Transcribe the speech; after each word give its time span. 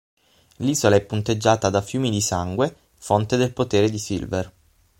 L'isola 0.57 0.95
è 0.95 1.01
punteggiata 1.05 1.69
da 1.69 1.83
fiumi 1.83 2.09
di 2.09 2.21
sangue, 2.21 2.75
fonte 2.97 3.37
del 3.37 3.53
potere 3.53 3.87
di 3.87 3.99
Silver. 3.99 4.51